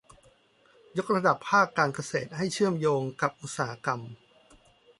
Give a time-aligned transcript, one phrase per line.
[0.97, 4.01] ยกระดับภาคการเกษตรให้เชื่อมโยงกับอุตสาหกรรม